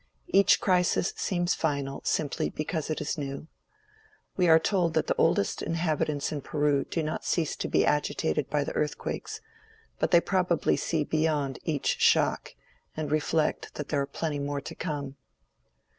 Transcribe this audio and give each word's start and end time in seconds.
Each 0.29 0.59
crisis 0.59 1.13
seems 1.15 1.53
final, 1.53 2.01
simply 2.03 2.49
because 2.49 2.89
it 2.89 3.01
is 3.01 3.19
new. 3.19 3.45
We 4.35 4.47
are 4.47 4.57
told 4.57 4.95
that 4.95 5.05
the 5.05 5.13
oldest 5.15 5.61
inhabitants 5.61 6.31
in 6.31 6.41
Peru 6.41 6.85
do 6.85 7.03
not 7.03 7.23
cease 7.23 7.55
to 7.57 7.67
be 7.67 7.85
agitated 7.85 8.49
by 8.49 8.63
the 8.63 8.73
earthquakes, 8.73 9.41
but 9.99 10.09
they 10.09 10.19
probably 10.19 10.75
see 10.75 11.03
beyond 11.03 11.59
each 11.65 11.99
shock, 12.01 12.55
and 12.97 13.11
reflect 13.11 13.75
that 13.75 13.89
there 13.89 14.01
are 14.01 14.07
plenty 14.07 14.39
more 14.39 14.59
to 14.61 14.73
come. 14.73 15.17